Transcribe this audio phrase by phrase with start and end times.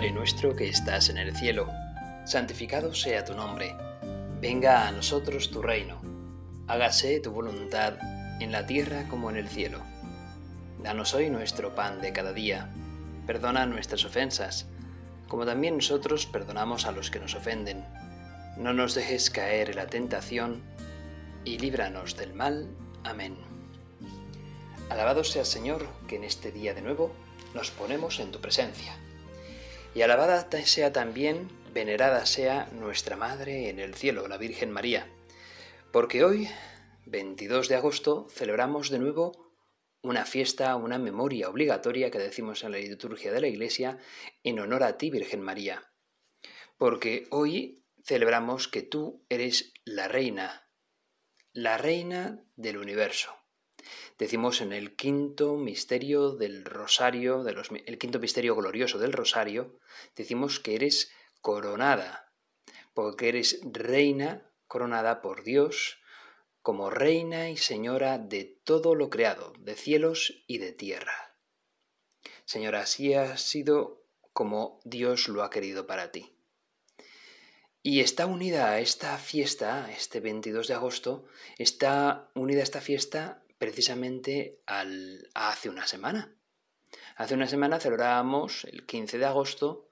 [0.00, 1.68] Padre nuestro que estás en el cielo,
[2.24, 3.76] santificado sea tu nombre.
[4.40, 6.00] Venga a nosotros tu reino.
[6.68, 7.98] Hágase tu voluntad
[8.40, 9.82] en la tierra como en el cielo.
[10.82, 12.70] Danos hoy nuestro pan de cada día.
[13.26, 14.68] Perdona nuestras ofensas,
[15.28, 17.84] como también nosotros perdonamos a los que nos ofenden.
[18.56, 20.62] No nos dejes caer en la tentación
[21.44, 22.70] y líbranos del mal.
[23.04, 23.36] Amén.
[24.88, 27.12] Alabado sea el Señor, que en este día de nuevo
[27.52, 28.96] nos ponemos en tu presencia.
[29.92, 35.08] Y alabada sea también, venerada sea nuestra Madre en el cielo, la Virgen María,
[35.90, 36.48] porque hoy,
[37.06, 39.52] 22 de agosto, celebramos de nuevo
[40.00, 43.98] una fiesta, una memoria obligatoria que decimos en la liturgia de la Iglesia
[44.44, 45.90] en honor a ti, Virgen María,
[46.78, 50.70] porque hoy celebramos que tú eres la reina,
[51.52, 53.39] la reina del universo.
[54.20, 59.78] Decimos en el quinto misterio del rosario, de los, el quinto misterio glorioso del rosario,
[60.14, 62.30] decimos que eres coronada,
[62.92, 66.02] porque eres reina coronada por Dios
[66.60, 71.38] como reina y señora de todo lo creado, de cielos y de tierra.
[72.44, 76.36] Señora, así ha sido como Dios lo ha querido para ti.
[77.82, 81.24] Y está unida a esta fiesta, este 22 de agosto,
[81.56, 84.62] está unida a esta fiesta precisamente
[85.34, 86.34] hace una semana.
[87.16, 89.90] Hace una semana celebrábamos, el 15 de agosto,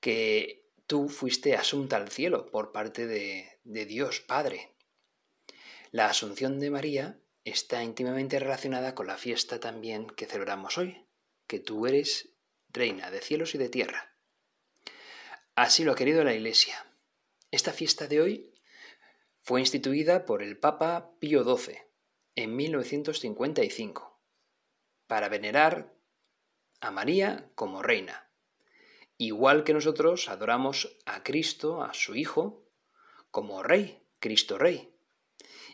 [0.00, 4.74] que tú fuiste asunta al cielo por parte de, de Dios Padre.
[5.92, 11.06] La asunción de María está íntimamente relacionada con la fiesta también que celebramos hoy,
[11.46, 12.30] que tú eres
[12.70, 14.16] reina de cielos y de tierra.
[15.54, 16.92] Así lo ha querido la Iglesia.
[17.52, 18.54] Esta fiesta de hoy
[19.42, 21.85] fue instituida por el Papa Pío XII
[22.36, 24.20] en 1955
[25.06, 25.94] para venerar
[26.80, 28.30] a María como reina,
[29.16, 32.68] igual que nosotros adoramos a Cristo, a su Hijo,
[33.30, 34.92] como Rey, Cristo Rey.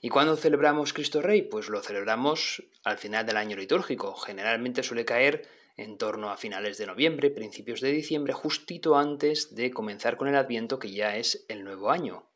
[0.01, 1.43] ¿Y cuando celebramos Cristo Rey?
[1.43, 4.15] Pues lo celebramos al final del año litúrgico.
[4.17, 9.71] Generalmente suele caer en torno a finales de noviembre, principios de diciembre, justito antes de
[9.71, 12.32] comenzar con el Adviento, que ya es el nuevo año.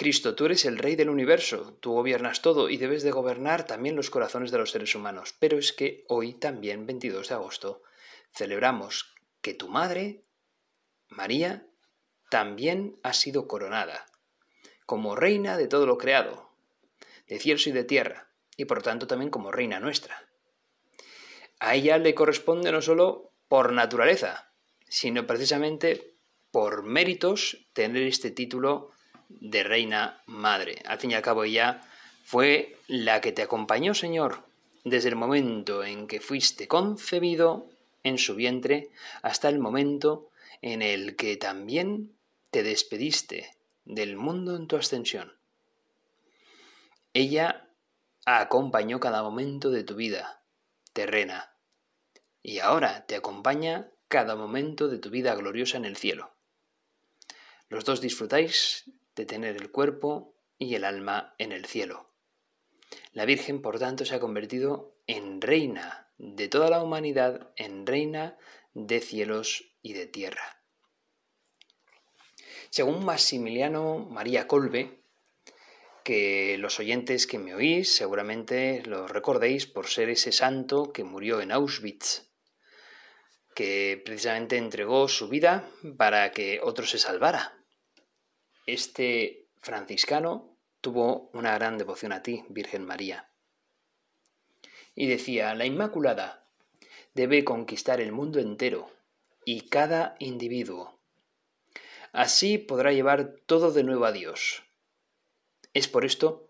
[0.00, 3.96] Cristo, tú eres el Rey del universo, tú gobiernas todo y debes de gobernar también
[3.96, 5.34] los corazones de los seres humanos.
[5.38, 7.82] Pero es que hoy también, 22 de agosto,
[8.32, 10.24] celebramos que tu madre,
[11.10, 11.66] María,
[12.30, 14.06] también ha sido coronada,
[14.86, 16.48] como reina de todo lo creado,
[17.28, 20.30] de cielos y de tierra, y por tanto también como reina nuestra.
[21.58, 24.50] A ella le corresponde no solo por naturaleza,
[24.88, 26.16] sino precisamente
[26.50, 28.92] por méritos tener este título
[29.40, 30.82] de reina madre.
[30.84, 31.82] Al fin y al cabo ella
[32.24, 34.44] fue la que te acompañó, Señor,
[34.84, 37.68] desde el momento en que fuiste concebido
[38.02, 38.90] en su vientre
[39.22, 40.30] hasta el momento
[40.62, 42.12] en el que también
[42.50, 43.54] te despediste
[43.84, 45.32] del mundo en tu ascensión.
[47.12, 47.68] Ella
[48.24, 50.42] acompañó cada momento de tu vida
[50.92, 51.52] terrena
[52.42, 56.32] y ahora te acompaña cada momento de tu vida gloriosa en el cielo.
[57.68, 58.84] Los dos disfrutáis
[59.20, 62.10] de tener el cuerpo y el alma en el cielo.
[63.12, 68.38] La Virgen, por tanto, se ha convertido en reina de toda la humanidad, en reina
[68.72, 70.62] de cielos y de tierra.
[72.70, 75.02] Según Maximiliano María Colbe,
[76.02, 81.42] que los oyentes que me oís seguramente lo recordéis por ser ese santo que murió
[81.42, 82.30] en Auschwitz,
[83.54, 87.59] que precisamente entregó su vida para que otro se salvara.
[88.72, 93.28] Este franciscano tuvo una gran devoción a ti, Virgen María.
[94.94, 96.46] Y decía, la Inmaculada
[97.12, 98.88] debe conquistar el mundo entero
[99.44, 101.00] y cada individuo.
[102.12, 104.62] Así podrá llevar todo de nuevo a Dios.
[105.74, 106.48] Es por esto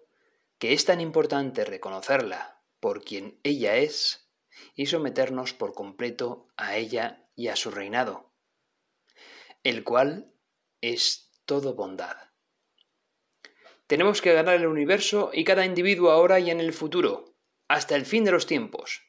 [0.58, 4.28] que es tan importante reconocerla por quien ella es
[4.74, 8.30] y someternos por completo a ella y a su reinado,
[9.62, 10.34] el cual
[10.82, 12.16] es todo bondad.
[13.88, 17.34] Tenemos que ganar el universo y cada individuo ahora y en el futuro,
[17.66, 19.02] hasta el fin de los tiempos,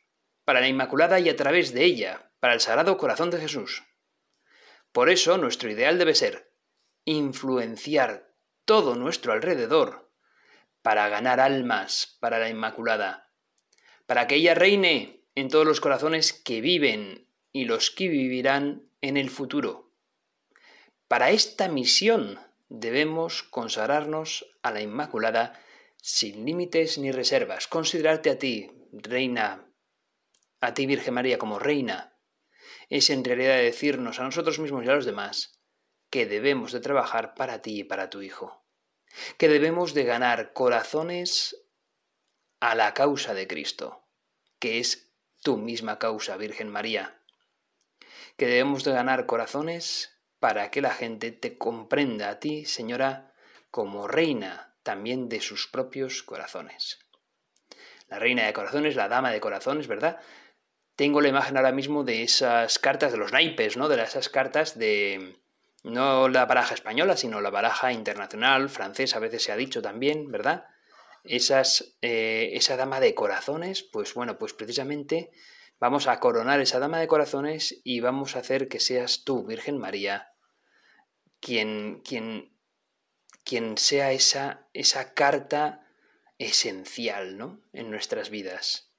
[0.43, 3.83] para la Inmaculada y a través de ella, para el Sagrado Corazón de Jesús.
[4.91, 6.51] Por eso nuestro ideal debe ser
[7.05, 8.33] influenciar
[8.65, 10.11] todo nuestro alrededor
[10.81, 13.31] para ganar almas para la Inmaculada,
[14.07, 19.17] para que ella reine en todos los corazones que viven y los que vivirán en
[19.17, 19.90] el futuro.
[21.11, 25.59] Para esta misión debemos consagrarnos a la Inmaculada
[25.97, 29.67] sin límites ni reservas, considerarte a ti, Reina,
[30.61, 32.17] a ti Virgen María como Reina,
[32.87, 35.59] es en realidad decirnos a nosotros mismos y a los demás
[36.09, 38.63] que debemos de trabajar para ti y para tu Hijo,
[39.37, 41.57] que debemos de ganar corazones
[42.61, 44.07] a la causa de Cristo,
[44.59, 45.11] que es
[45.43, 47.21] tu misma causa, Virgen María,
[48.37, 53.31] que debemos de ganar corazones para que la gente te comprenda a ti, Señora,
[53.69, 56.97] como reina también de sus propios corazones.
[58.09, 60.19] La reina de corazones, la dama de corazones, ¿verdad?
[60.95, 63.88] Tengo la imagen ahora mismo de esas cartas de los naipes, ¿no?
[63.88, 65.39] De esas cartas de,
[65.83, 70.31] no la baraja española, sino la baraja internacional, francesa, a veces se ha dicho también,
[70.31, 70.65] ¿verdad?
[71.23, 75.29] Esas, eh, esa dama de corazones, pues bueno, pues precisamente
[75.79, 79.77] vamos a coronar esa dama de corazones y vamos a hacer que seas tú, Virgen
[79.77, 80.30] María,
[81.41, 82.55] quien, quien,
[83.43, 85.85] quien sea esa, esa carta
[86.38, 87.61] esencial, ¿no?
[87.73, 88.91] En nuestras vidas.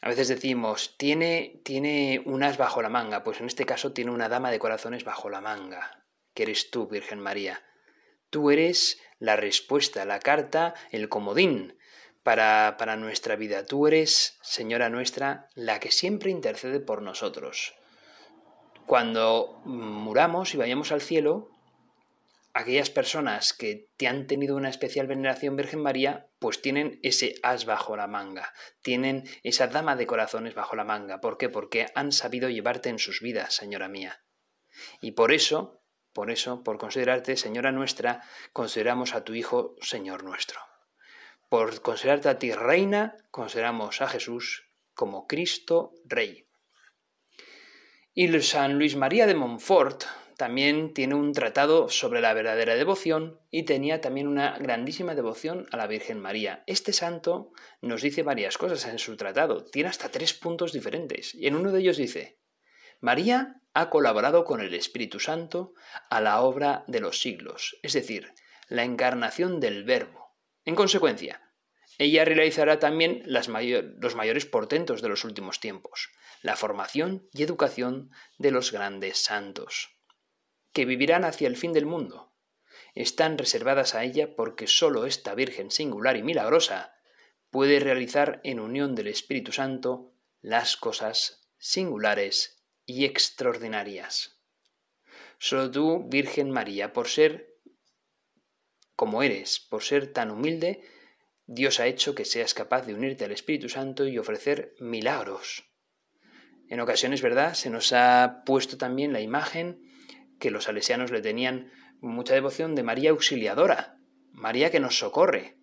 [0.00, 4.10] A veces decimos, tiene, tiene un as bajo la manga, pues en este caso tiene
[4.10, 7.62] una dama de corazones bajo la manga, que eres tú, Virgen María.
[8.30, 11.76] Tú eres la respuesta, la carta, el comodín
[12.22, 13.66] para, para nuestra vida.
[13.66, 17.74] Tú eres, Señora nuestra, la que siempre intercede por nosotros.
[18.90, 21.48] Cuando muramos y vayamos al cielo,
[22.54, 27.66] aquellas personas que te han tenido una especial veneración Virgen María, pues tienen ese as
[27.66, 28.52] bajo la manga,
[28.82, 31.20] tienen esa dama de corazones bajo la manga.
[31.20, 31.48] ¿Por qué?
[31.48, 34.24] Porque han sabido llevarte en sus vidas, Señora mía.
[35.00, 40.58] Y por eso, por eso, por considerarte Señora nuestra, consideramos a tu Hijo Señor nuestro.
[41.48, 44.64] Por considerarte a ti Reina, consideramos a Jesús
[44.94, 46.49] como Cristo Rey.
[48.12, 50.02] Y San Luis María de Montfort,
[50.36, 55.76] también tiene un tratado sobre la verdadera devoción y tenía también una grandísima devoción a
[55.76, 56.64] la Virgen María.
[56.66, 61.46] Este santo nos dice varias cosas en su tratado, tiene hasta tres puntos diferentes, y
[61.46, 62.40] en uno de ellos dice,
[62.98, 65.74] María ha colaborado con el Espíritu Santo
[66.08, 68.32] a la obra de los siglos, es decir,
[68.68, 70.34] la encarnación del Verbo.
[70.64, 71.52] En consecuencia,
[71.96, 76.08] ella realizará también los mayores portentos de los últimos tiempos,
[76.42, 80.00] la formación y educación de los grandes santos
[80.72, 82.32] que vivirán hacia el fin del mundo.
[82.94, 86.94] Están reservadas a ella porque sólo esta Virgen singular y milagrosa
[87.50, 94.40] puede realizar en unión del Espíritu Santo las cosas singulares y extraordinarias.
[95.38, 97.58] Solo tú, Virgen María, por ser
[98.94, 100.82] como eres, por ser tan humilde,
[101.46, 105.69] Dios ha hecho que seas capaz de unirte al Espíritu Santo y ofrecer milagros.
[106.70, 107.54] En ocasiones, ¿verdad?
[107.54, 109.80] Se nos ha puesto también la imagen
[110.38, 113.98] que los salesianos le tenían mucha devoción de María Auxiliadora,
[114.30, 115.58] María que nos socorre.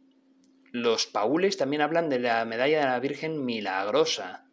[0.72, 4.46] Los paules también hablan de la medalla de la Virgen milagrosa.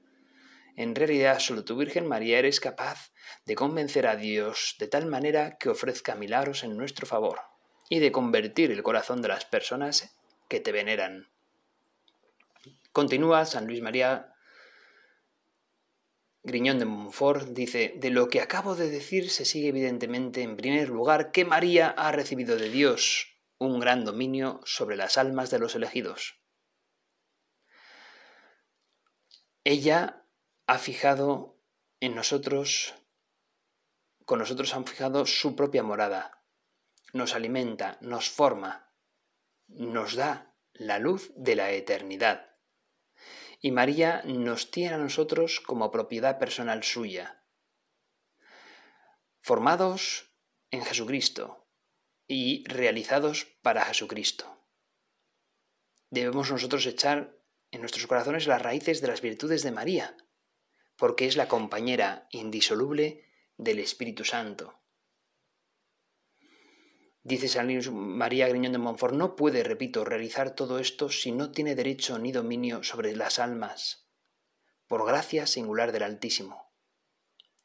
[0.77, 3.13] En realidad, solo tu Virgen María eres capaz
[3.45, 7.41] de convencer a Dios de tal manera que ofrezca milagros en nuestro favor
[7.91, 10.17] y de convertir el corazón de las personas
[10.49, 11.29] que te veneran.
[12.93, 14.34] Continúa San Luis María
[16.47, 20.91] Griñón de Montfort dice, de lo que acabo de decir se sigue evidentemente, en primer
[20.91, 25.75] lugar, que María ha recibido de Dios un gran dominio sobre las almas de los
[25.75, 26.39] elegidos.
[29.65, 30.27] Ella
[30.67, 31.59] ha fijado
[32.01, 32.95] en nosotros,
[34.27, 36.45] con nosotros han fijado su propia morada,
[37.15, 38.93] nos alimenta, nos forma,
[39.67, 42.54] nos da la luz de la eternidad
[43.65, 47.43] y María nos tiene a nosotros como propiedad personal suya,
[49.41, 50.37] formados
[50.71, 51.67] en Jesucristo
[52.27, 54.69] y realizados para Jesucristo.
[56.11, 57.41] Debemos nosotros echar
[57.71, 60.15] en nuestros corazones las raíces de las virtudes de María,
[60.99, 64.79] porque es la compañera indisoluble del Espíritu Santo.
[67.27, 71.75] Dice San María Griñón de Montfort, no puede, repito, realizar todo esto si no tiene
[71.75, 74.11] derecho ni dominio sobre las almas,
[74.87, 76.71] por gracia singular del Altísimo,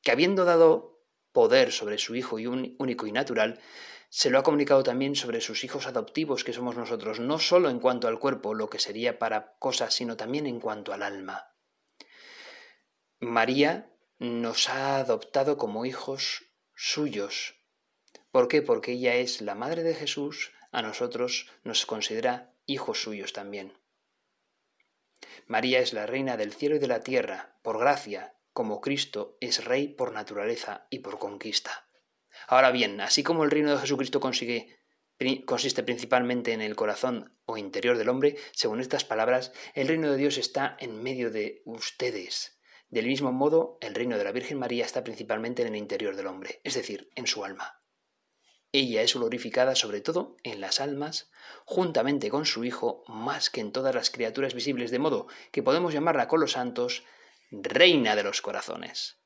[0.01, 3.59] que habiendo dado poder sobre su Hijo único y natural,
[4.07, 7.81] se lo ha comunicado también sobre sus hijos adoptivos que somos nosotros, no sólo en
[7.81, 11.53] cuanto al cuerpo, lo que sería para cosas, sino también en cuanto al alma.
[13.19, 17.58] María nos ha adoptado como hijos suyos,
[18.31, 18.61] ¿Por qué?
[18.61, 23.73] Porque ella es la Madre de Jesús, a nosotros nos considera hijos suyos también.
[25.47, 29.65] María es la Reina del cielo y de la tierra, por gracia, como Cristo es
[29.65, 31.87] Rey por naturaleza y por conquista.
[32.47, 37.97] Ahora bien, así como el reino de Jesucristo consiste principalmente en el corazón o interior
[37.97, 42.59] del hombre, según estas palabras, el reino de Dios está en medio de ustedes,
[42.89, 46.27] Del mismo modo, el reino de la Virgen María está principalmente en el interior del
[46.27, 47.78] hombre, es decir, en su alma.
[48.71, 51.31] Ella es glorificada sobre todo en las almas,
[51.65, 55.91] juntamente con su Hijo, más que en todas las criaturas visibles, de modo que podemos
[55.91, 57.03] llamarla con los santos
[57.49, 59.17] Reina de los Corazones.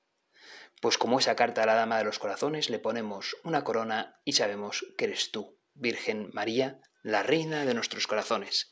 [0.81, 4.33] Pues como esa carta a la Dama de los Corazones, le ponemos una corona y
[4.33, 8.71] sabemos que eres tú, Virgen María, la Reina de nuestros corazones.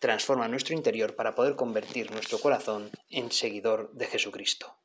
[0.00, 4.81] Transforma nuestro interior para poder convertir nuestro corazón en seguidor de Jesucristo.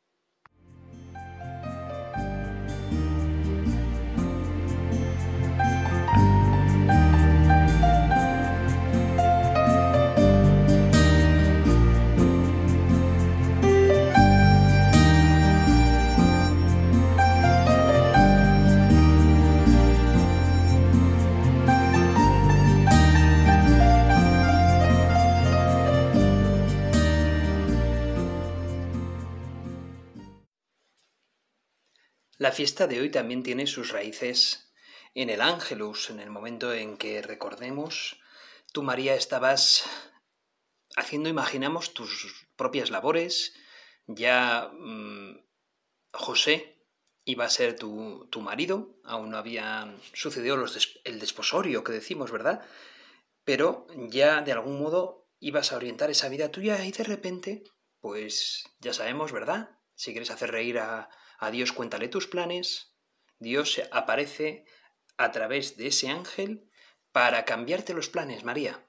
[32.48, 34.72] La fiesta de hoy también tiene sus raíces
[35.14, 38.22] en el Ángelus, en el momento en que recordemos,
[38.72, 39.84] tú María estabas
[40.96, 43.54] haciendo, imaginamos, tus propias labores,
[44.06, 45.42] ya mm,
[46.14, 46.86] José
[47.26, 50.56] iba a ser tu, marido, aún no había sucedido
[51.04, 52.66] el desposorio que decimos, ¿verdad?
[53.44, 57.64] Pero ya de algún modo ibas a orientar esa vida tuya y de repente,
[58.00, 59.78] pues ya sabemos, ¿verdad?
[59.96, 62.94] Si quieres hacer reír a, a Dios cuéntale tus planes,
[63.40, 64.66] Dios aparece
[65.18, 66.70] a través de ese ángel
[67.12, 68.88] para cambiarte los planes, María.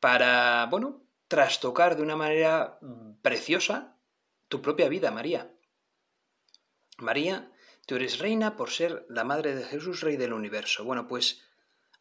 [0.00, 2.78] Para, bueno, trastocar de una manera
[3.22, 3.96] preciosa
[4.48, 5.54] tu propia vida, María.
[6.98, 7.52] María,
[7.86, 10.84] tú eres reina por ser la madre de Jesús, rey del universo.
[10.84, 11.42] Bueno, pues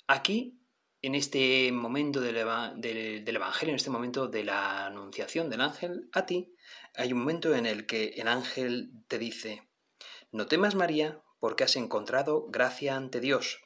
[0.07, 0.59] aquí,
[1.01, 2.35] en este momento del,
[2.75, 6.53] del, Evangelio, en este momento de la anunciación del ángel a ti,
[6.95, 9.69] hay un momento en el que el ángel te dice,
[10.31, 13.61] no temas María, porque has encontrado gracia ante Dios.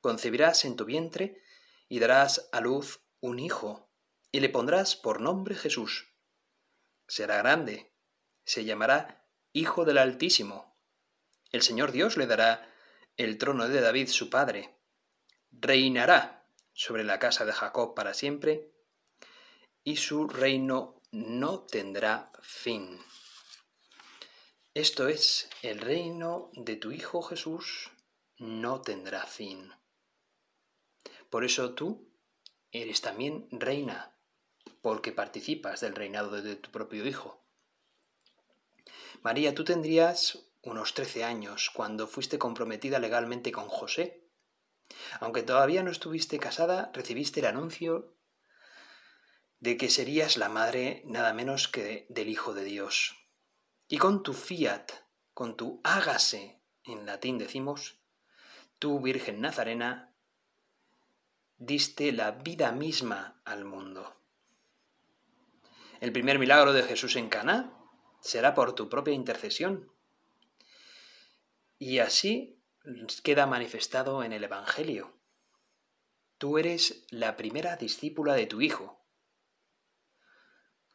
[0.00, 1.40] Concebirás en tu vientre
[1.88, 3.90] y darás a luz un hijo,
[4.30, 6.12] y le pondrás por nombre Jesús.
[7.08, 7.92] Será grande,
[8.44, 10.76] se llamará Hijo del Altísimo.
[11.50, 12.70] El Señor Dios le dará
[13.16, 14.76] el trono de David su padre.
[15.50, 16.35] Reinará
[16.76, 18.70] sobre la casa de Jacob para siempre,
[19.82, 23.00] y su reino no tendrá fin.
[24.74, 27.90] Esto es, el reino de tu Hijo Jesús
[28.36, 29.72] no tendrá fin.
[31.30, 32.12] Por eso tú
[32.72, 34.14] eres también reina,
[34.82, 37.42] porque participas del reinado de tu propio Hijo.
[39.22, 44.25] María, tú tendrías unos trece años cuando fuiste comprometida legalmente con José.
[45.20, 48.14] Aunque todavía no estuviste casada, recibiste el anuncio
[49.60, 53.16] de que serías la madre nada menos que del Hijo de Dios.
[53.88, 54.90] Y con tu fiat,
[55.32, 57.98] con tu hágase, en latín decimos,
[58.78, 60.12] tú, Virgen Nazarena,
[61.58, 64.14] diste la vida misma al mundo.
[66.00, 67.72] El primer milagro de Jesús en Caná
[68.20, 69.90] será por tu propia intercesión.
[71.78, 72.55] Y así
[73.22, 75.12] queda manifestado en el Evangelio.
[76.38, 79.04] Tú eres la primera discípula de tu Hijo.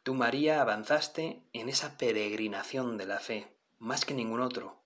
[0.02, 4.84] Tú, María, avanzaste en esa peregrinación de la fe, más que ningún otro.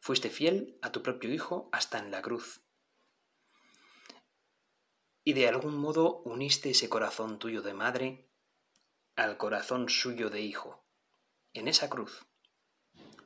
[0.00, 2.62] Fuiste fiel a tu propio Hijo hasta en la cruz.
[5.24, 8.28] Y de algún modo uniste ese corazón tuyo de madre
[9.16, 10.84] al corazón suyo de hijo,
[11.52, 12.26] en esa cruz.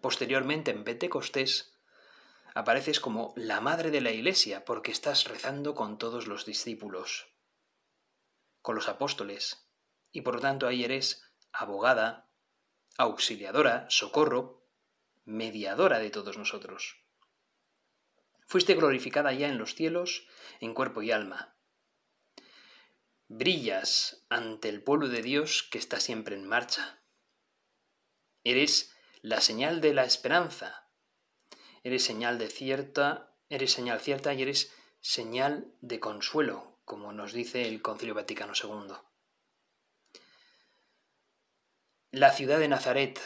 [0.01, 1.78] Posteriormente, en Pentecostés,
[2.59, 7.29] apareces como la madre de la Iglesia porque estás rezando con todos los discípulos,
[8.63, 9.71] con los apóstoles,
[10.11, 11.23] y por lo tanto ahí eres
[11.53, 12.33] abogada,
[12.97, 14.67] auxiliadora, socorro,
[15.25, 16.97] mediadora de todos nosotros.
[18.49, 20.27] Fuiste glorificada ya en los cielos,
[20.59, 21.55] en cuerpo y alma.
[23.29, 27.05] Brillas ante el pueblo de Dios que está siempre en marcha.
[28.43, 30.88] Eres la señal de la esperanza.
[31.85, 37.69] Eres señal de cierta, eres señal cierta y eres señal de consuelo, como nos dice
[37.69, 38.95] el Concilio Vaticano II.
[42.11, 43.21] La ciudad de Nazaret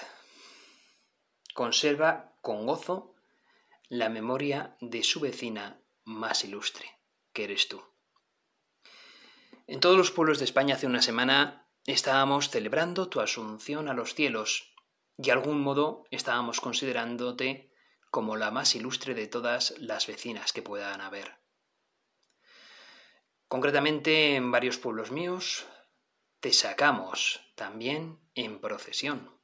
[1.54, 3.14] conserva con gozo
[3.88, 6.98] la memoria de su vecina más ilustre,
[7.32, 7.82] que eres tú.
[9.66, 14.14] En todos los pueblos de España hace una semana estábamos celebrando tu asunción a los
[14.14, 14.74] cielos
[15.16, 17.71] y de algún modo estábamos considerándote
[18.12, 21.38] como la más ilustre de todas las vecinas que puedan haber.
[23.48, 25.64] Concretamente en varios pueblos míos
[26.40, 29.40] te sacamos también en procesión.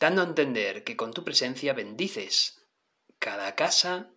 [0.00, 2.66] dando a entender que con tu presencia bendices
[3.20, 4.10] cada casa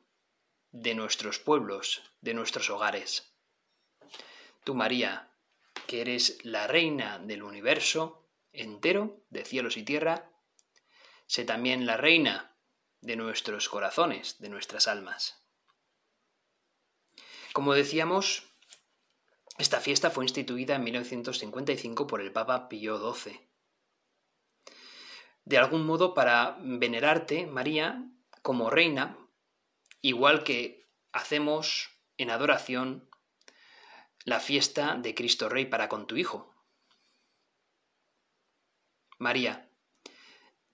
[0.71, 3.35] de nuestros pueblos, de nuestros hogares.
[4.63, 5.31] Tú, María,
[5.85, 10.31] que eres la reina del universo entero, de cielos y tierra,
[11.27, 12.54] sé también la reina
[13.05, 15.41] de nuestros corazones, de nuestras almas.
[17.53, 18.51] Como decíamos,
[19.57, 23.39] esta fiesta fue instituida en 1955 por el Papa Pío XII.
[25.45, 28.03] De algún modo para venerarte, María,
[28.41, 29.17] como reina,
[30.01, 33.09] igual que hacemos en adoración
[34.23, 36.55] la fiesta de Cristo Rey para con tu Hijo.
[39.19, 39.64] María,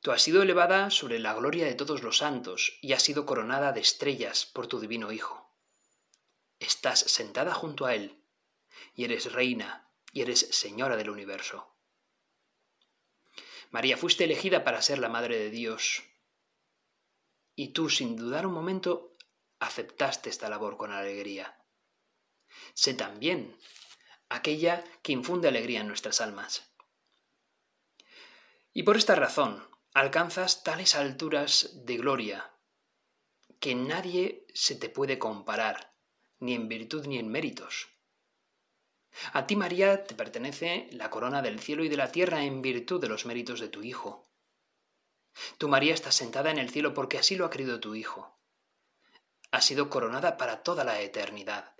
[0.01, 3.71] tú has sido elevada sobre la gloria de todos los santos y has sido coronada
[3.71, 5.55] de estrellas por tu divino Hijo.
[6.59, 8.23] Estás sentada junto a Él
[8.95, 11.75] y eres reina y eres señora del universo.
[13.69, 16.03] María, fuiste elegida para ser la Madre de Dios.
[17.55, 19.15] Y tú, sin dudar un momento,
[19.59, 21.63] aceptaste esta labor con alegría.
[22.73, 23.57] Sé también
[24.27, 26.69] aquella que infunde alegría en nuestras almas.
[28.73, 32.51] Y por esta razón alcanzas tales alturas de gloria
[33.59, 35.93] que nadie se te puede comparar,
[36.39, 37.89] ni en virtud ni en méritos.
[39.33, 43.01] A ti, María, te pertenece la corona del cielo y de la tierra en virtud
[43.01, 44.31] de los méritos de tu Hijo.
[45.57, 48.39] Tu María está sentada en el cielo porque así lo ha querido tu Hijo.
[49.51, 51.75] Ha sido coronada para toda la eternidad.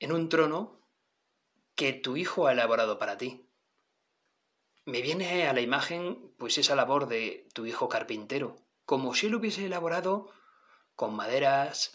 [0.00, 0.80] En un trono
[1.74, 3.47] que tu Hijo ha elaborado para ti.
[4.88, 9.34] Me viene a la imagen pues esa labor de tu Hijo carpintero, como si él
[9.34, 10.32] hubiese elaborado
[10.94, 11.92] con maderas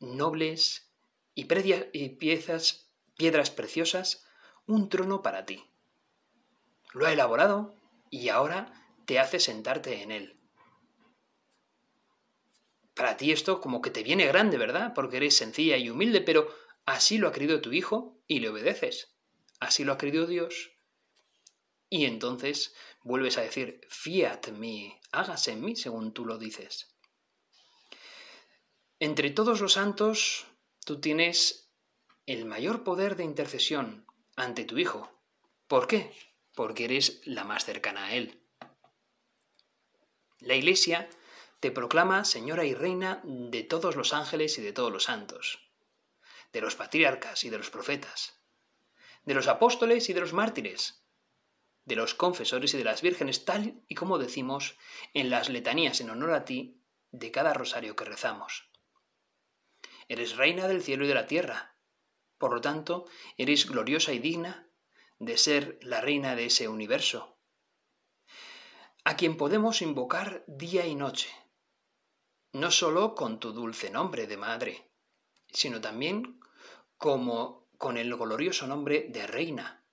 [0.00, 0.92] nobles
[1.34, 4.26] y, piezas, piedras preciosas,
[4.66, 5.64] un trono para ti.
[6.92, 7.74] Lo ha elaborado
[8.10, 10.38] y ahora te hace sentarte en él.
[12.94, 14.92] Para ti esto como que te viene grande, ¿verdad?
[14.94, 19.16] Porque eres sencilla y humilde, pero así lo ha querido tu hijo y le obedeces.
[19.58, 20.75] Así lo ha querido Dios.
[21.88, 26.96] Y entonces vuelves a decir, fiat mi, hágase en mí según tú lo dices.
[28.98, 30.46] Entre todos los santos
[30.84, 31.70] tú tienes
[32.26, 35.10] el mayor poder de intercesión ante tu Hijo.
[35.68, 36.12] ¿Por qué?
[36.54, 38.42] Porque eres la más cercana a Él.
[40.40, 41.08] La Iglesia
[41.60, 45.60] te proclama Señora y Reina de todos los ángeles y de todos los santos,
[46.52, 48.40] de los patriarcas y de los profetas,
[49.24, 51.05] de los apóstoles y de los mártires,
[51.86, 54.76] de los confesores y de las vírgenes, tal y como decimos
[55.14, 58.68] en las letanías en honor a ti de cada rosario que rezamos.
[60.08, 61.78] Eres reina del cielo y de la tierra.
[62.38, 63.06] Por lo tanto,
[63.38, 64.68] eres gloriosa y digna
[65.18, 67.38] de ser la reina de ese universo,
[69.04, 71.30] a quien podemos invocar día y noche,
[72.52, 74.90] no sólo con tu dulce nombre de madre,
[75.48, 76.40] sino también
[76.98, 79.85] como con el glorioso nombre de reina.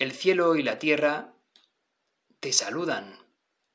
[0.00, 1.34] El cielo y la tierra
[2.40, 3.18] te saludan,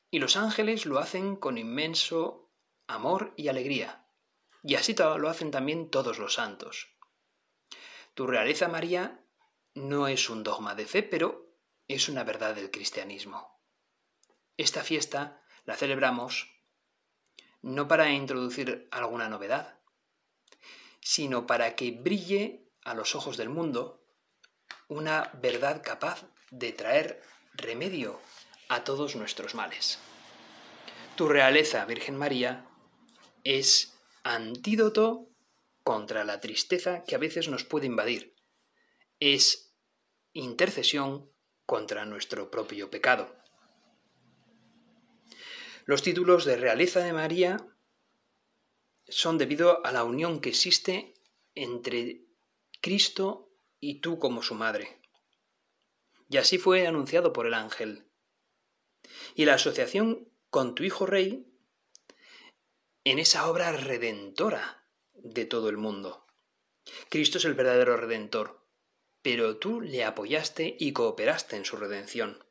[0.10, 2.50] y los ángeles lo hacen con inmenso
[2.88, 4.08] amor y alegría.
[4.64, 6.88] Y así lo hacen también todos los santos.
[8.16, 9.24] Tu realeza, María,
[9.76, 13.62] no es un dogma de fe, pero es una verdad del cristianismo.
[14.58, 16.60] Esta fiesta la celebramos
[17.62, 19.80] no para introducir alguna novedad,
[21.02, 24.05] sino para que brille a los ojos del mundo
[24.88, 27.22] una verdad capaz de traer
[27.54, 28.20] remedio
[28.70, 30.00] a todos nuestros males.
[31.16, 32.68] Tu realeza, Virgen María,
[33.44, 35.30] es antídoto
[35.84, 38.36] contra la tristeza que a veces nos puede invadir.
[39.20, 39.74] Es
[40.34, 41.32] intercesión
[41.66, 43.36] contra nuestro propio pecado.
[45.86, 47.58] Los títulos de realeza de María
[49.08, 51.14] son debido a la unión que existe
[51.54, 52.26] entre
[52.82, 55.00] Cristo y tú como su madre.
[56.30, 58.06] Y así fue anunciado por el ángel.
[59.36, 61.46] Y la asociación con tu Hijo Rey
[63.04, 66.26] en esa obra redentora de todo el mundo.
[67.10, 68.66] Cristo es el verdadero redentor,
[69.22, 72.44] pero tú le apoyaste y cooperaste en su redención.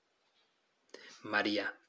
[1.22, 1.80] María.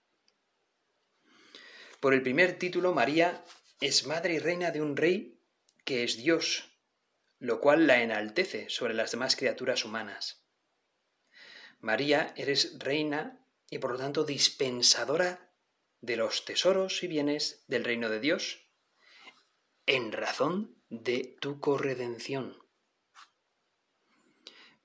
[2.00, 3.44] Por el primer título, María
[3.82, 5.40] es madre y reina de un rey
[5.84, 6.75] que es Dios,
[7.40, 10.46] lo cual la enaltece sobre las demás criaturas humanas.
[11.80, 15.52] María, eres reina y por lo tanto dispensadora
[16.02, 18.66] de los tesoros y bienes del reino de Dios
[19.86, 22.58] en razón de tu corredención.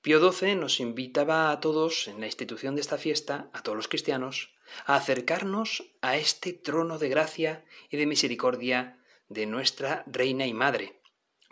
[0.01, 3.87] Pío XII nos invitaba a todos en la institución de esta fiesta, a todos los
[3.87, 10.53] cristianos, a acercarnos a este trono de gracia y de misericordia de nuestra Reina y
[10.53, 11.00] Madre,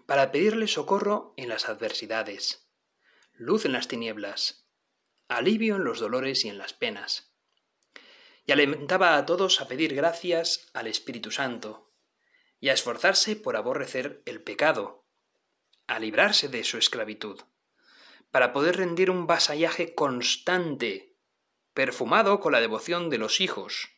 [0.09, 2.67] para pedirle socorro en las adversidades,
[3.33, 4.67] luz en las tinieblas,
[5.27, 7.35] alivio en los dolores y en las penas.
[8.43, 11.93] Y alentaba a todos a pedir gracias al Espíritu Santo,
[12.59, 15.05] y a esforzarse por aborrecer el pecado,
[15.85, 17.41] a librarse de su esclavitud,
[18.31, 21.19] para poder rendir un vasallaje constante,
[21.75, 23.89] perfumado con la devoción de los hijos,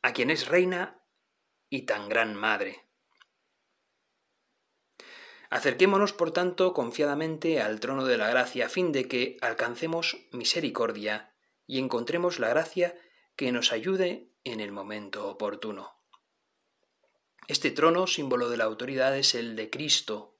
[0.00, 1.02] a quien es reina
[1.68, 2.87] y tan gran madre.
[5.50, 11.32] Acerquémonos, por tanto, confiadamente al trono de la gracia, a fin de que alcancemos misericordia
[11.66, 12.94] y encontremos la gracia
[13.34, 15.96] que nos ayude en el momento oportuno.
[17.46, 20.36] Este trono, símbolo de la autoridad, es el de Cristo,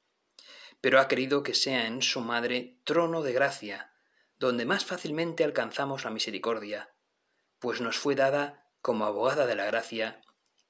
[0.80, 3.92] pero ha querido que sea en su madre trono de gracia,
[4.38, 6.92] donde más fácilmente alcanzamos la misericordia,
[7.58, 10.20] pues nos fue dada como abogada de la gracia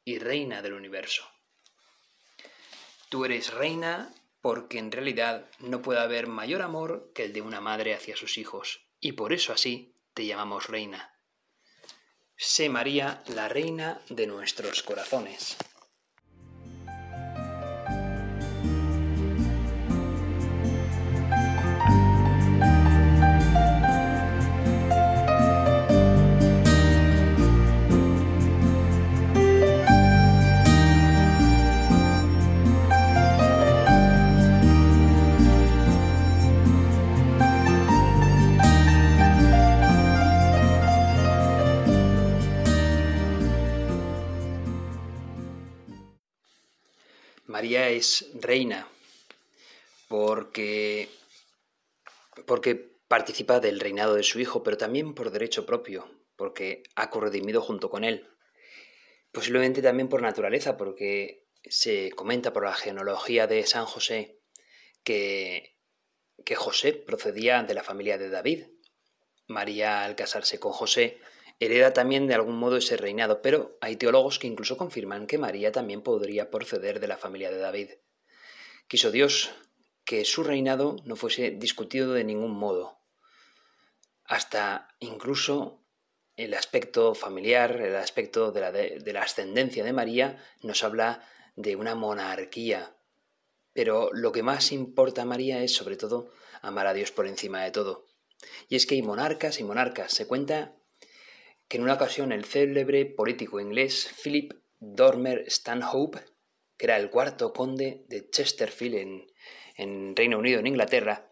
[0.05, 1.29] y reina del universo.
[3.09, 4.15] Tú eres reina
[4.49, 8.39] porque en realidad no puede haber mayor amor que el de una madre hacia sus
[8.39, 11.15] hijos, y por eso así te llamamos reina.
[12.35, 15.59] Sé María la reina de nuestros corazones.
[47.59, 48.87] María es reina
[50.07, 51.09] porque,
[52.47, 52.77] porque
[53.09, 57.91] participa del reinado de su hijo, pero también por derecho propio, porque ha corredimido junto
[57.91, 58.29] con él.
[59.33, 64.39] Posiblemente también por naturaleza, porque se comenta por la genealogía de San José
[65.03, 65.77] que,
[66.45, 68.67] que José procedía de la familia de David.
[69.49, 71.19] María, al casarse con José,
[71.61, 75.73] hereda también de algún modo ese reinado, pero hay teólogos que incluso confirman que María
[75.73, 77.91] también podría proceder de la familia de David.
[78.87, 79.51] Quiso Dios
[80.05, 82.99] que su reinado no fuese discutido de ningún modo.
[84.25, 85.83] Hasta incluso
[86.37, 91.77] el aspecto familiar, el aspecto de la, de la ascendencia de María, nos habla de
[91.77, 92.95] una monarquía.
[93.73, 97.63] Pero lo que más importa a María es sobre todo amar a Dios por encima
[97.65, 98.07] de todo.
[98.69, 100.13] Y es que hay monarcas y monarcas.
[100.13, 100.78] Se cuenta
[101.69, 106.21] que en una ocasión el célebre político inglés Philip Dormer Stanhope,
[106.77, 109.27] que era el cuarto conde de Chesterfield
[109.77, 111.31] en, Reino Unido, en Inglaterra,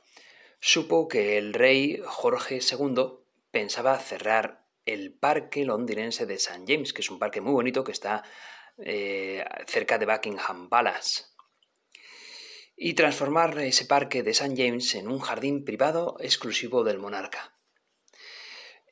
[0.61, 6.65] supo que el rey Jorge II pensaba cerrar el parque londinense de St.
[6.67, 8.23] James, que es un parque muy bonito que está
[8.79, 11.25] eh, cerca de Buckingham Palace,
[12.77, 14.55] y transformar ese parque de St.
[14.57, 17.56] James en un jardín privado exclusivo del monarca.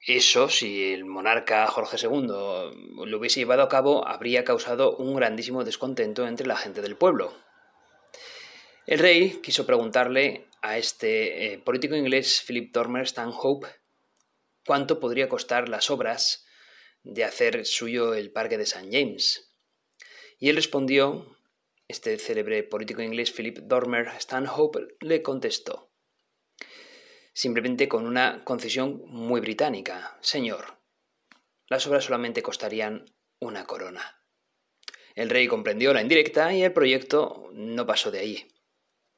[0.07, 5.65] Eso, si el monarca Jorge II lo hubiese llevado a cabo, habría causado un grandísimo
[5.65, 7.33] descontento entre la gente del pueblo.
[8.87, 13.69] El rey quiso preguntarle a este eh, político inglés, Philip Dormer Stanhope,
[14.67, 16.45] cuánto podría costar las obras
[17.03, 18.89] de hacer suyo el parque de St.
[18.93, 19.55] James.
[20.39, 21.39] Y él respondió,
[21.89, 25.94] este célebre político inglés, Philip Dormer Stanhope, le contestó,
[27.35, 30.17] simplemente con una concesión muy británica.
[30.23, 30.79] Señor,
[31.69, 34.23] las obras solamente costarían una corona.
[35.15, 38.49] El rey comprendió la indirecta y el proyecto no pasó de ahí.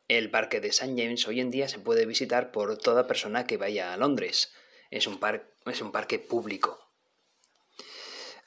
[0.09, 0.95] El parque de St.
[0.97, 4.53] James hoy en día se puede visitar por toda persona que vaya a Londres.
[4.91, 5.21] Es un,
[5.67, 6.79] es un parque público.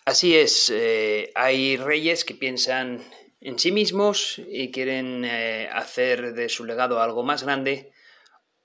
[0.06, 3.04] Así es, eh, hay reyes que piensan
[3.42, 7.92] en sí mismos y quieren eh, hacer de su legado algo más grande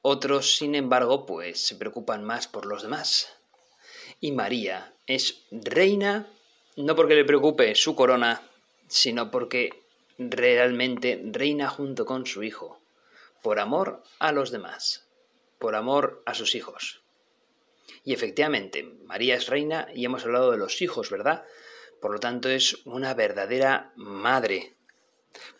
[0.07, 3.39] otros, sin embargo, pues se preocupan más por los demás.
[4.21, 6.29] Y María es reina
[6.77, 8.43] no porque le preocupe su corona,
[8.87, 9.83] sino porque
[10.19, 12.81] realmente reina junto con su hijo,
[13.43, 15.09] por amor a los demás,
[15.59, 17.01] por amor a sus hijos.
[18.05, 21.45] Y efectivamente, María es reina y hemos hablado de los hijos, ¿verdad?
[22.03, 24.74] Por lo tanto, es una verdadera madre,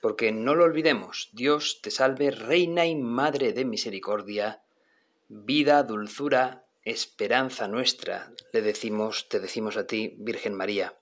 [0.01, 4.63] porque no lo olvidemos, Dios te salve, Reina y Madre de Misericordia,
[5.29, 10.99] vida, dulzura, esperanza nuestra, le decimos, te decimos a ti, Virgen María.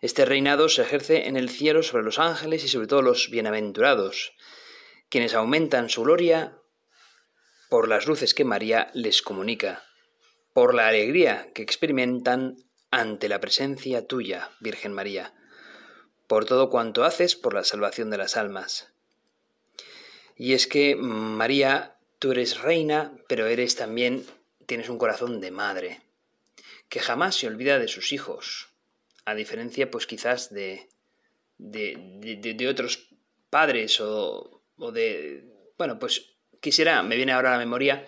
[0.00, 4.32] Este reinado se ejerce en el cielo sobre los ángeles y sobre todo los bienaventurados,
[5.08, 6.58] quienes aumentan su gloria
[7.68, 9.84] por las luces que María les comunica,
[10.52, 12.56] por la alegría que experimentan
[12.90, 15.34] ante la presencia tuya, Virgen María,
[16.26, 18.92] por todo cuanto haces por la salvación de las almas.
[20.36, 24.24] Y es que, María, tú eres reina, pero eres también,
[24.66, 26.00] tienes un corazón de madre,
[26.88, 28.68] que jamás se olvida de sus hijos,
[29.24, 30.88] a diferencia, pues quizás de,
[31.58, 33.08] de, de, otros
[33.50, 35.44] padres o, o, de...
[35.78, 38.06] Bueno, pues quisiera, me viene ahora a la memoria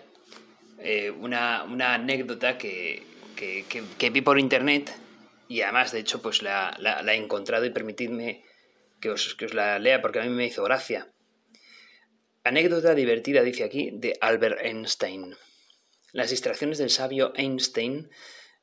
[0.79, 3.03] eh, una, una, anécdota que,
[3.35, 3.65] que,
[3.97, 4.93] que, vi por internet
[5.47, 8.43] y además, de hecho, pues la, la, he encontrado y permitidme
[8.99, 11.07] que os, que os la lea porque a mí me hizo gracia.
[12.43, 15.35] Anécdota divertida, dice aquí, de Albert Einstein.
[16.13, 18.09] Las distracciones del sabio Einstein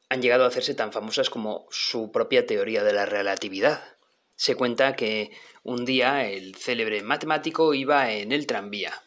[0.09, 3.97] han llegado a hacerse tan famosas como su propia teoría de la relatividad.
[4.37, 5.31] Se cuenta que
[5.63, 9.05] un día el célebre matemático iba en el tranvía.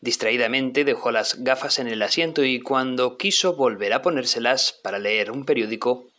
[0.00, 5.30] Distraídamente dejó las gafas en el asiento y cuando quiso volver a ponérselas para leer
[5.30, 6.10] un periódico,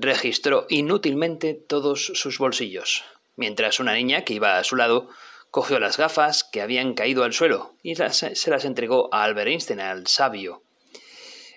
[0.00, 3.04] registró inútilmente todos sus bolsillos,
[3.36, 5.08] mientras una niña que iba a su lado
[5.50, 9.80] cogió las gafas que habían caído al suelo y se las entregó a Albert Einstein,
[9.80, 10.62] al sabio.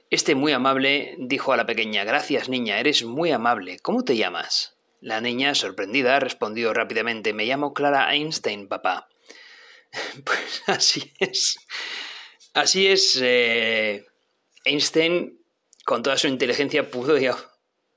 [0.10, 3.80] Este muy amable dijo a la pequeña Gracias, niña, eres muy amable.
[3.80, 4.76] ¿Cómo te llamas?
[5.00, 9.08] La niña, sorprendida, respondió rápidamente Me llamo Clara Einstein, papá.
[10.26, 11.60] Pues así es.
[12.54, 13.20] Así es.
[13.22, 14.06] Eh,
[14.66, 15.40] Einstein,
[15.86, 17.18] con toda su inteligencia, pudo.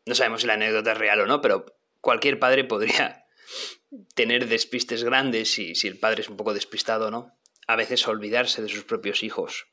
[0.07, 1.67] No sabemos si la anécdota es real o no, pero
[2.01, 3.27] cualquier padre podría
[4.15, 7.37] tener despistes grandes y si el padre es un poco despistado, ¿no?
[7.67, 9.67] A veces olvidarse de sus propios hijos.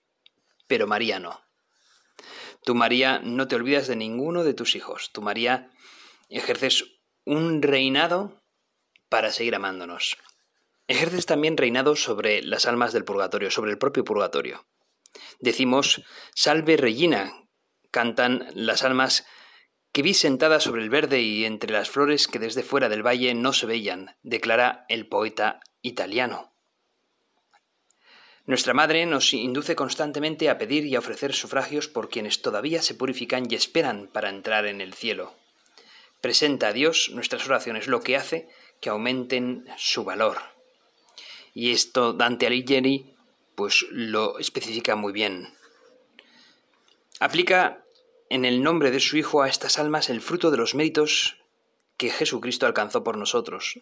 [0.67, 1.41] Pero María no.
[2.63, 5.11] Tú, María, no te olvidas de ninguno de tus hijos.
[5.11, 5.71] Tú, María,
[6.29, 6.85] ejerces
[7.25, 8.41] un reinado
[9.09, 10.17] para seguir amándonos.
[10.87, 14.65] Ejerces también reinado sobre las almas del purgatorio, sobre el propio purgatorio.
[15.39, 16.03] Decimos,
[16.35, 17.33] Salve Regina,
[17.91, 19.25] cantan las almas
[19.91, 23.33] que vi sentada sobre el verde y entre las flores que desde fuera del valle
[23.33, 26.51] no se veían, declara el poeta italiano.
[28.45, 32.95] Nuestra Madre nos induce constantemente a pedir y a ofrecer sufragios por quienes todavía se
[32.95, 35.33] purifican y esperan para entrar en el cielo.
[36.21, 38.49] Presenta a Dios nuestras oraciones, lo que hace
[38.79, 40.37] que aumenten su valor.
[41.53, 43.13] Y esto Dante Alighieri
[43.55, 45.53] pues lo especifica muy bien.
[47.19, 47.83] Aplica
[48.31, 51.35] en el nombre de su Hijo a estas almas el fruto de los méritos
[51.97, 53.81] que Jesucristo alcanzó por nosotros,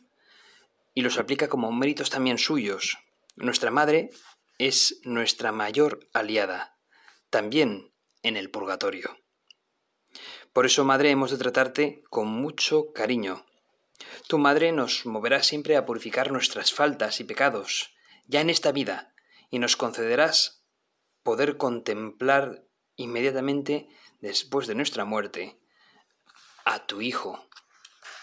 [0.95, 2.97] y los aplica como méritos también suyos.
[3.35, 4.09] Nuestra Madre
[4.57, 6.79] es nuestra mayor aliada,
[7.29, 9.19] también en el purgatorio.
[10.51, 13.45] Por eso, Madre, hemos de tratarte con mucho cariño.
[14.27, 17.93] Tu Madre nos moverá siempre a purificar nuestras faltas y pecados,
[18.25, 19.13] ya en esta vida,
[19.51, 20.65] y nos concederás
[21.21, 23.87] poder contemplar inmediatamente
[24.19, 25.59] después de nuestra muerte,
[26.65, 27.49] a tu Hijo,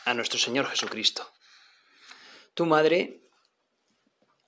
[0.04, 1.30] a nuestro Señor Jesucristo.
[2.54, 3.22] Tu madre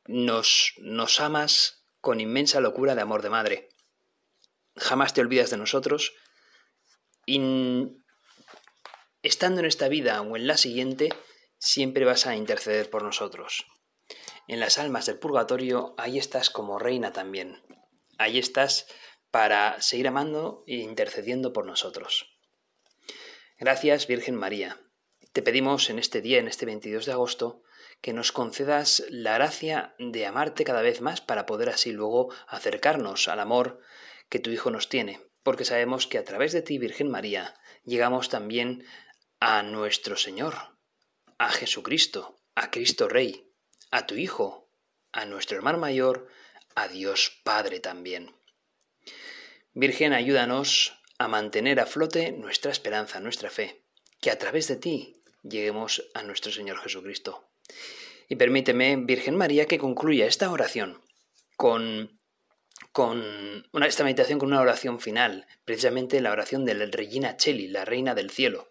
[0.06, 3.68] nos, nos amas con inmensa locura de amor de madre.
[4.76, 6.14] Jamás te olvidas de nosotros
[7.26, 7.40] y
[9.22, 11.10] estando en esta vida o en la siguiente,
[11.58, 13.66] siempre vas a interceder por nosotros.
[14.46, 17.62] En las almas del purgatorio, ahí estás como reina también.
[18.16, 18.86] Ahí estás
[19.30, 22.38] para seguir amando e intercediendo por nosotros.
[23.58, 24.80] Gracias, Virgen María.
[25.32, 27.62] Te pedimos en este día, en este 22 de agosto,
[28.00, 33.28] que nos concedas la gracia de amarte cada vez más para poder así luego acercarnos
[33.28, 33.80] al amor
[34.28, 38.28] que tu Hijo nos tiene, porque sabemos que a través de ti, Virgen María, llegamos
[38.28, 38.84] también
[39.40, 40.78] a nuestro Señor,
[41.38, 43.52] a Jesucristo, a Cristo Rey,
[43.90, 44.70] a tu Hijo,
[45.12, 46.28] a nuestro hermano mayor,
[46.74, 48.37] a Dios Padre también.
[49.74, 53.84] Virgen, ayúdanos a mantener a flote nuestra esperanza, nuestra fe,
[54.20, 57.50] que a través de ti lleguemos a nuestro Señor Jesucristo.
[58.28, 61.00] Y permíteme, Virgen María, que concluya esta oración
[61.56, 62.20] con,
[62.92, 67.68] con una, esta meditación con una oración final, precisamente la oración de la Regina Cheli,
[67.68, 68.70] la Reina del Cielo,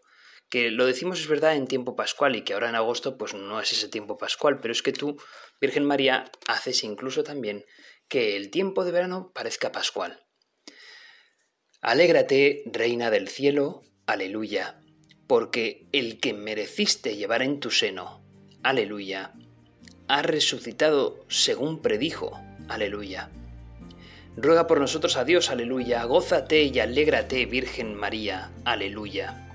[0.50, 3.60] que lo decimos es verdad en tiempo pascual y que ahora en agosto pues no
[3.60, 5.18] es ese tiempo pascual, pero es que tú,
[5.60, 7.66] Virgen María, haces incluso también
[8.08, 10.27] que el tiempo de verano parezca pascual.
[11.88, 14.76] Alégrate, Reina del cielo, aleluya,
[15.26, 18.22] porque el que mereciste llevar en tu seno,
[18.62, 19.32] aleluya,
[20.10, 23.30] ha resucitado según predijo, aleluya.
[24.36, 29.48] Ruega por nosotros a Dios, aleluya, gózate y alégrate, Virgen María, aleluya.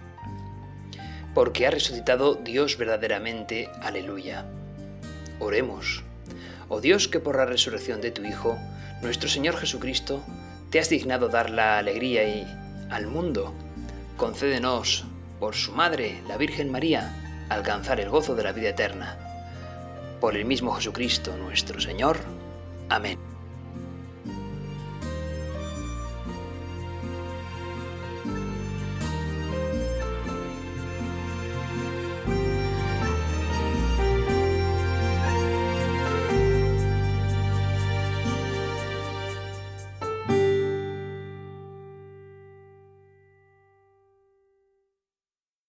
[1.34, 4.46] Porque ha resucitado Dios verdaderamente, aleluya.
[5.38, 6.02] Oremos.
[6.70, 8.56] Oh Dios que por la resurrección de tu Hijo
[9.02, 10.24] nuestro Señor Jesucristo,
[10.72, 12.46] te has dignado dar la alegría y,
[12.90, 13.52] al mundo.
[14.16, 15.04] Concédenos,
[15.38, 19.18] por su Madre, la Virgen María, alcanzar el gozo de la vida eterna.
[20.18, 22.16] Por el mismo Jesucristo nuestro Señor.
[22.88, 23.31] Amén.